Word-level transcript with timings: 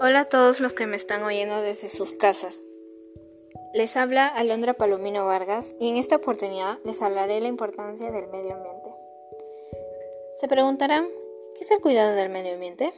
Hola 0.00 0.20
a 0.20 0.24
todos 0.26 0.60
los 0.60 0.74
que 0.74 0.86
me 0.86 0.96
están 0.96 1.24
oyendo 1.24 1.60
desde 1.60 1.88
sus 1.88 2.12
casas. 2.12 2.60
Les 3.74 3.96
habla 3.96 4.28
Alondra 4.28 4.74
Palomino 4.74 5.26
Vargas 5.26 5.74
y 5.80 5.88
en 5.88 5.96
esta 5.96 6.16
oportunidad 6.16 6.78
les 6.84 7.02
hablaré 7.02 7.34
de 7.34 7.40
la 7.40 7.48
importancia 7.48 8.12
del 8.12 8.28
medio 8.28 8.54
ambiente. 8.54 8.90
Se 10.40 10.46
preguntarán, 10.46 11.08
¿qué 11.56 11.64
es 11.64 11.70
el 11.72 11.80
cuidado 11.80 12.14
del 12.14 12.30
medio 12.30 12.54
ambiente? 12.54 12.92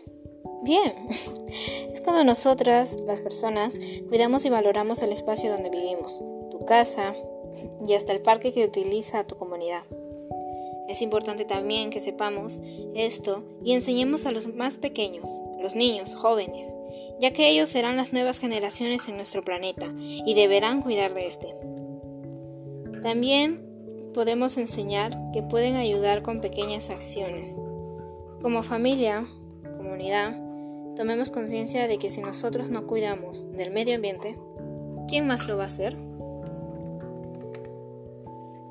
Bien, 0.62 1.08
es 1.92 2.02
cuando 2.02 2.22
nosotras, 2.22 3.00
las 3.06 3.20
personas, 3.20 3.72
cuidamos 4.10 4.44
y 4.44 4.50
valoramos 4.50 5.02
el 5.02 5.12
espacio 5.12 5.50
donde 5.50 5.70
vivimos, 5.70 6.18
tu 6.50 6.66
casa 6.66 7.14
y 7.86 7.94
hasta 7.94 8.12
el 8.12 8.20
parque 8.20 8.52
que 8.52 8.66
utiliza 8.66 9.26
tu 9.26 9.36
comunidad. 9.36 9.84
Es 10.90 11.00
importante 11.00 11.46
también 11.46 11.88
que 11.88 12.00
sepamos 12.00 12.60
esto 12.94 13.44
y 13.64 13.72
enseñemos 13.72 14.26
a 14.26 14.32
los 14.32 14.52
más 14.52 14.76
pequeños, 14.76 15.24
los 15.60 15.74
niños, 15.74 16.14
jóvenes, 16.14 16.76
ya 17.20 17.32
que 17.32 17.48
ellos 17.48 17.68
serán 17.68 17.96
las 17.96 18.12
nuevas 18.12 18.38
generaciones 18.38 19.08
en 19.08 19.16
nuestro 19.16 19.42
planeta 19.42 19.86
y 19.96 20.34
deberán 20.34 20.82
cuidar 20.82 21.14
de 21.14 21.26
este. 21.26 21.54
También 23.02 23.70
podemos 24.14 24.58
enseñar 24.58 25.16
que 25.32 25.42
pueden 25.42 25.76
ayudar 25.76 26.22
con 26.22 26.40
pequeñas 26.40 26.90
acciones. 26.90 27.58
Como 28.42 28.62
familia, 28.62 29.26
comunidad, 29.76 30.36
tomemos 30.96 31.30
conciencia 31.30 31.86
de 31.86 31.98
que 31.98 32.10
si 32.10 32.20
nosotros 32.20 32.70
no 32.70 32.86
cuidamos 32.86 33.50
del 33.52 33.70
medio 33.70 33.94
ambiente, 33.94 34.36
¿quién 35.08 35.26
más 35.26 35.46
lo 35.46 35.56
va 35.56 35.64
a 35.64 35.68
hacer? 35.68 35.96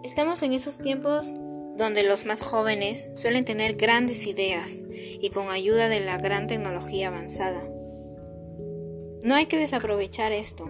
Estamos 0.03 0.41
en 0.43 0.53
esos 0.53 0.79
tiempos 0.79 1.33
donde 1.79 2.03
los 2.03 2.25
más 2.25 2.41
jóvenes 2.41 3.07
suelen 3.15 3.45
tener 3.45 3.75
grandes 3.75 4.27
ideas 4.27 4.83
y 4.91 5.29
con 5.29 5.49
ayuda 5.49 5.87
de 5.87 6.01
la 6.01 6.17
gran 6.17 6.45
tecnología 6.45 7.07
avanzada. 7.07 7.63
No 9.23 9.33
hay 9.33 9.47
que 9.47 9.57
desaprovechar 9.57 10.33
esto. 10.33 10.69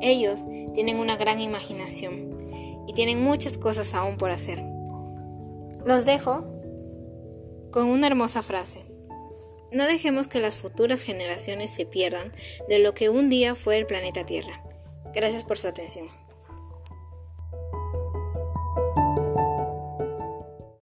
Ellos 0.00 0.40
tienen 0.74 0.98
una 0.98 1.16
gran 1.16 1.40
imaginación 1.40 2.86
y 2.86 2.94
tienen 2.94 3.22
muchas 3.22 3.58
cosas 3.58 3.94
aún 3.94 4.16
por 4.16 4.30
hacer. 4.30 4.62
Los 5.84 6.06
dejo 6.06 6.46
con 7.72 7.90
una 7.90 8.06
hermosa 8.06 8.42
frase. 8.42 8.86
No 9.72 9.86
dejemos 9.86 10.28
que 10.28 10.40
las 10.40 10.56
futuras 10.56 11.02
generaciones 11.02 11.74
se 11.74 11.84
pierdan 11.84 12.32
de 12.68 12.78
lo 12.78 12.94
que 12.94 13.10
un 13.10 13.28
día 13.28 13.54
fue 13.56 13.76
el 13.76 13.86
planeta 13.86 14.24
Tierra. 14.24 14.62
Gracias 15.12 15.42
por 15.42 15.58
su 15.58 15.66
atención. 15.66 16.08